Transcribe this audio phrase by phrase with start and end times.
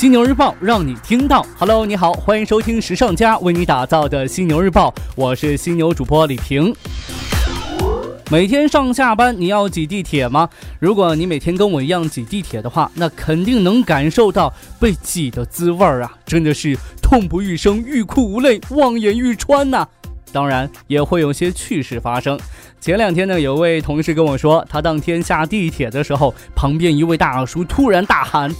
[0.00, 1.44] 犀牛日报让你听到。
[1.58, 6.74] Hello，你好，欢迎收听时尚家为你打造的犀牛日报，我是犀牛主播李平。
[8.30, 10.48] 每天上下班你要挤地铁吗？
[10.78, 14.50] 如果你每天跟我一样挤地铁的话，那肯定能感受到
[14.80, 16.16] 被挤的滋味儿啊！
[16.24, 19.86] 真的是痛不欲生、欲哭无泪、望眼欲穿呐！
[20.32, 22.40] 当然也会有些趣事发生。
[22.80, 28.50] 前两天呢，有位同事跟我说，他当天下地铁的时候，旁边一位大叔突然大喊：“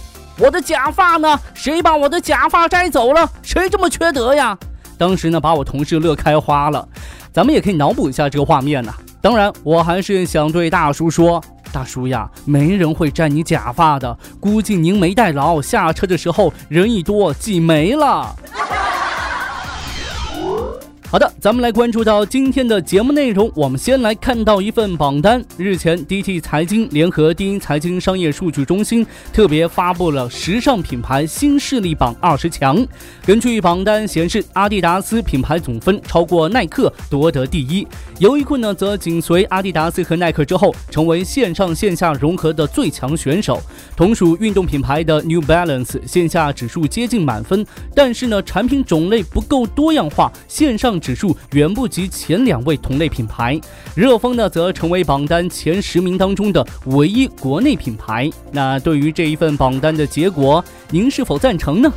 [0.41, 1.39] 我的假发呢？
[1.53, 3.29] 谁把我的假发摘走了？
[3.43, 4.57] 谁这么缺德呀？”
[4.97, 6.87] 当时呢，把我同事乐开花了。
[7.31, 8.91] 咱们也可以脑补一下这个画面呐。
[9.21, 11.39] 当然，我还是想对大叔说
[11.71, 18.35] ：“大叔呀，没人会摘你假发的，估计您没戴牢，下车的时候人一多挤没了。”
[21.11, 23.51] 好的，咱们来关注到今天的节目内容。
[23.53, 25.43] 我们先来看到一份榜单。
[25.57, 32.87] 日前，DT 财经联合第一财经商业数据中心特别发布了时尚品牌新势力榜二十强。
[33.25, 37.85] 根据榜单显示，阿迪达斯品牌总分超过耐克，夺得第一。
[38.19, 43.61] 优衣库呢，则紧随阿迪达斯和耐克之后，成为线上线下融合的最强选手。
[43.97, 51.00] 同属运动品牌的 New Balance 线下指数接近满分，但是呢，产品种类不够多样化，线上。
[51.01, 53.59] 指数远不及前两位同类品牌，
[53.95, 58.29] 热风呢则成为榜单前十名当中的唯一国内品牌。
[58.51, 61.91] 那对于这一份榜单的结果，您是否赞成呢？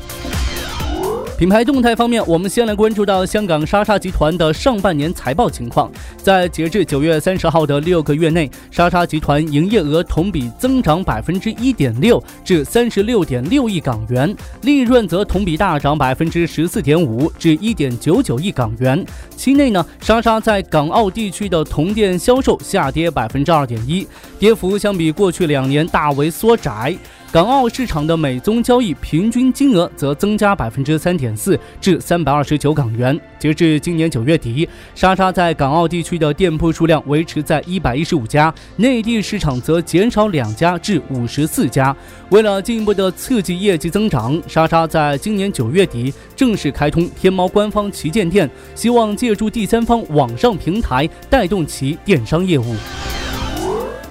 [1.36, 5.90] 品牌动态方面，我们先来关注到香港莎莎集团的上半年财报情况。
[6.16, 19.04] 在截至九月三十号的六个月内，莎莎集团营业额同比增长百分之一点六，至三十六点六亿港元；利润则同比大涨百分之十四点五，至一点九九亿港元。
[19.36, 24.06] 期内呢，莎莎在港澳地区的同店销售下跌百分之二点一，
[24.38, 26.96] 跌幅相比过去两年大为缩窄。
[27.34, 33.20] 港澳市场的美宗交易平均金额则增加百分之三点四，至三百二十九港元。
[33.40, 41.92] 截至今年九月底，莎莎在港澳地区的店铺数量维持在一百一十五家，内地市场则减少两家至五十四家。
[42.30, 52.76] 为了进一步的刺激业绩增长，莎莎在今年九月底正式开通天猫官方旗舰店，希望借助第三方网上平台带动其电商业务。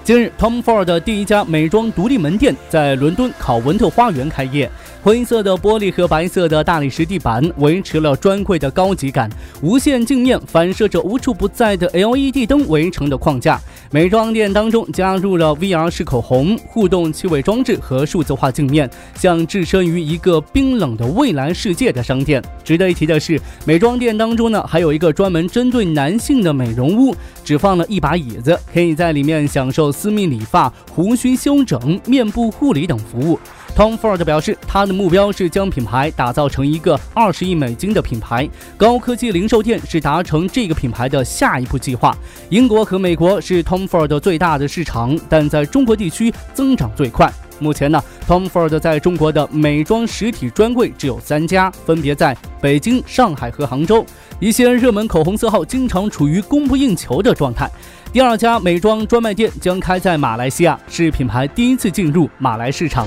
[0.04, 4.70] 近日，Tom Ford 的第一家美妆独立门店在伦敦考文特花园开业。
[5.02, 9.30] 灰色的玻璃和白色的大理石地板维持了专柜的高级感，
[9.62, 13.58] 无线镜面反射着无处不在的 LED 灯围成的框架。
[13.90, 22.42] 美妆店当中加入了 VR 式口红、互动气味装置和数字化镜面，像置身于一个冰冷的未来世界的商店。
[22.62, 33.38] 值得一提的是，美妆店当中呢还有一个专门针对男性的美容屋，只放了一把椅子，可以在里面享受私密理发、胡须修整、面部护理等服务。
[33.76, 38.48] Tom Ford 表示，他的目标是将品牌打造成一个二十亿美金的品牌。
[38.76, 42.16] 高科技零售店是达成这个品牌的下一步计划。
[42.50, 47.32] 英国和美国是 Tom Ford 最大的市场，但在中国地区增长最快。
[47.58, 54.02] 目前呢，Tom Ford 在中国的美妆实体专柜只有三家，分别在北京、上海和杭州。
[54.40, 57.70] 一些热门口红色号经常处于供不应求的状态。
[58.10, 63.06] 第二家美妆专卖店将开在马来西亚，是品牌第一次进入马来市场。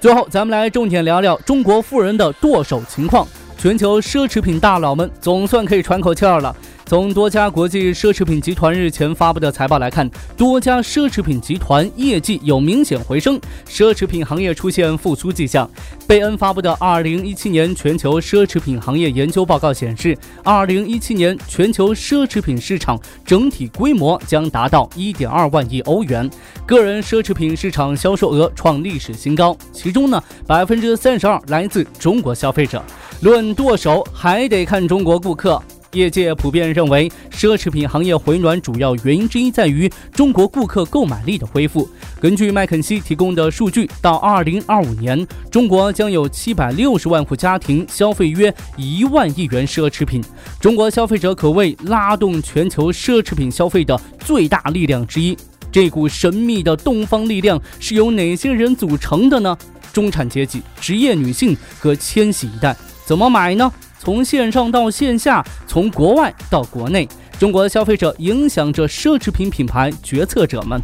[0.00, 3.28] 最后，咱们来重点聊聊中国富人的剁手情况。
[3.58, 6.56] 全球奢侈品大佬们总算可以喘口气儿了。
[6.92, 15.66] 从多家国际奢侈品集团日前发布的财报来看，多家奢侈品集团业绩有明显回升，奢侈品行业出现复苏迹象。
[16.06, 20.14] 贝恩发布的2017年全球奢侈品行业研究报告显示
[20.44, 26.28] ，2017年全球奢侈品市场整体规模将达到1.2万亿欧元，
[26.66, 32.84] 个人奢侈品市场销售额创历史新高，其中呢，百分之三十二来自中国消费者。
[33.22, 35.58] 论剁手，还得看中国顾客。
[35.92, 41.88] 业界普遍认为，奢侈品行业回暖主要原因之一在于中国顾客购买力的恢复。
[42.18, 50.22] 根据麦肯锡提供的数据，到二零二五年，中国将有七百六十万户家庭消费约一万亿元奢侈品。
[50.58, 55.36] 中国消费者可谓拉动全球奢侈品消费的最大力量之一。
[55.70, 59.56] 这股神秘的东方力量是由哪些人组成的呢？
[59.92, 62.74] 中产阶级、职业女性和千禧一代。
[63.04, 63.70] 怎么买呢？
[64.02, 67.08] 从线上到线下，从国外到国内，
[67.38, 70.82] 中国的消费者影响着奢侈品品牌决策者们。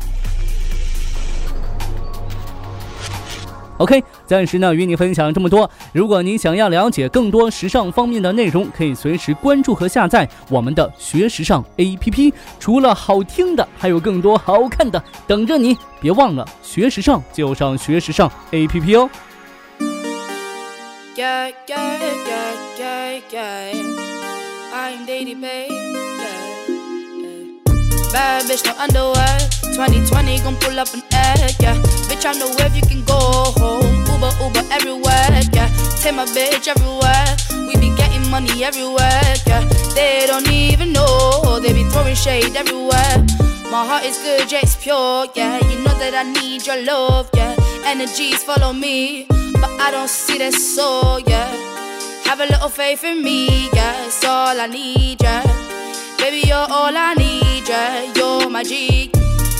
[3.78, 5.68] OK，暂时呢与你分享这么多。
[5.92, 12.32] 如果您想要了解更多时尚方面的内容，可以随时关注和下载我们的学时尚 APP。
[12.60, 15.76] 除了好听的，还有更多好看的等着你。
[16.00, 19.10] 别忘了学时尚就上学时尚 APP 哦。
[21.18, 21.98] Yeah, yeah,
[22.28, 24.70] yeah, yeah, yeah.
[24.72, 28.12] I'm daily babe, yeah, yeah.
[28.12, 29.38] Bad bitch, no underwear.
[29.74, 31.74] 2020 gon' pull up an egg, yeah.
[32.06, 33.18] Bitch, I know where you can go
[33.58, 34.06] home.
[34.14, 35.66] Uber, Uber everywhere, yeah.
[35.98, 37.26] Take my bitch everywhere.
[37.66, 39.66] We be getting money everywhere, yeah.
[39.96, 41.58] They don't even know.
[41.60, 43.26] They be throwing shade everywhere.
[43.72, 45.58] My heart is good, yeah, it's pure, yeah.
[45.66, 47.56] You know that I need your love, yeah.
[47.84, 49.26] Energies follow me,
[49.80, 51.48] I don't see that soul, yeah.
[52.24, 54.06] Have a little faith in me, yeah.
[54.06, 55.42] It's all I need, yeah.
[56.18, 58.12] Baby, you're all I need, yeah.
[58.14, 59.10] You're my G.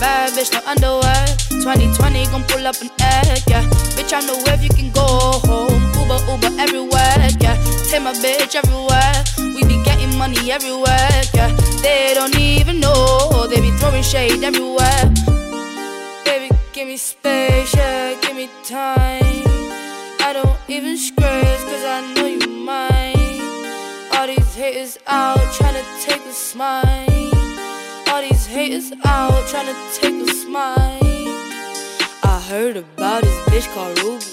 [0.00, 1.26] Bad bitch, no underwear.
[1.62, 3.64] 2020 gon' pull up an egg, yeah.
[3.96, 5.06] Bitch, I know if you can go
[5.46, 5.82] home.
[5.98, 7.56] Uber, Uber everywhere, yeah.
[7.88, 9.24] Take my bitch everywhere.
[9.38, 11.54] We be getting money everywhere, yeah.
[11.82, 15.04] They don't even know, they be throwing shade everywhere.
[16.24, 19.37] Baby, give me space, yeah, give me time.
[20.28, 23.40] I don't even scratch, cause I know you mine.
[24.12, 27.32] All these haters out trying to take a smile.
[28.08, 30.76] All these haters out trying to take a smile.
[32.22, 34.26] I heard about this bitch called Ruby.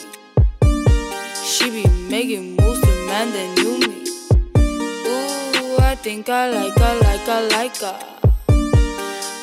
[1.45, 4.03] She be making moves to man that knew me.
[5.07, 7.99] Ooh, I think I like her, like her, like her.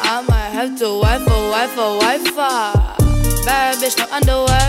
[0.03, 3.03] I might have to wife her, wife her, wife her.
[3.47, 4.62] Bad bitch, no underwear.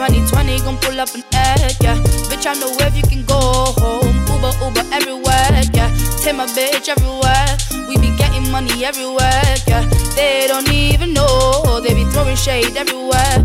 [0.00, 1.94] 2020 gon' pull up an egg, yeah.
[2.32, 4.16] Bitch, I know if you can go home.
[4.32, 5.92] Uber, Uber everywhere, yeah.
[6.22, 7.52] Take my bitch everywhere.
[7.86, 9.86] We be getting money everywhere, yeah.
[10.16, 11.82] They don't even know.
[11.84, 13.44] They be throwing shade everywhere.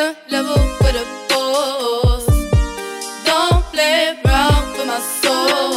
[0.00, 2.24] Can't level with a boss.
[3.28, 5.76] Don't play around with my soul.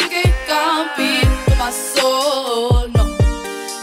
[0.00, 2.88] You can't compete with my soul.
[2.96, 3.04] No,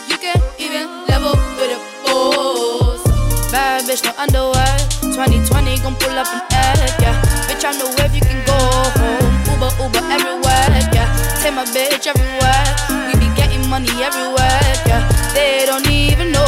[0.09, 3.03] you can't even level with a boss.
[3.51, 4.73] Bad bitch, no underwear.
[5.13, 7.21] 2020 gon' pull up an egg, yeah.
[7.47, 8.57] Bitch, I know if you can go
[8.97, 9.29] home.
[9.53, 11.07] Uber, Uber everywhere, yeah.
[11.41, 12.65] Take my bitch everywhere.
[13.05, 15.05] We be getting money everywhere, yeah.
[15.35, 16.47] They don't even know.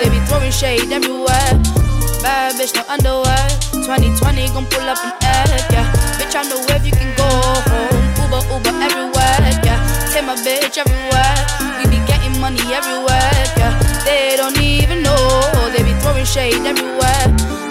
[0.00, 1.53] They be throwing shade everywhere.
[2.24, 3.48] Bad bitch, no underwear.
[3.84, 5.92] 2020 gon' pull up an egg, yeah.
[6.16, 7.28] Bitch, I know if you can go
[7.68, 8.00] home.
[8.16, 9.76] Uber, Uber everywhere, yeah.
[10.08, 11.36] Take my bitch everywhere.
[11.76, 13.76] We be getting money everywhere, yeah.
[14.06, 15.20] They don't even know.
[15.76, 17.63] They be throwing shade everywhere.